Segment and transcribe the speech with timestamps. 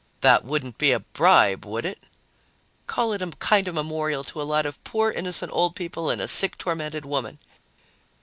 [0.21, 1.99] "That wouldn't be a bribe, would it?"
[2.87, 6.19] "Call it a kind of memorial to a lot of poor, innocent old people and
[6.19, 7.37] a sick, tormented woman."